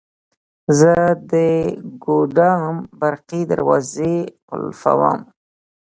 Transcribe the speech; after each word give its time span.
زه 0.79 0.93
د 1.31 1.33
ګودام 2.03 2.75
برقي 2.99 3.41
دروازې 3.51 4.13
قلفووم. 4.49 5.19